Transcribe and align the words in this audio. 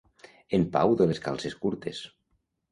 En 0.57 0.63
Pau 0.77 0.95
de 1.03 1.07
les 1.13 1.23
calces 1.27 1.59
curtes. 1.67 2.05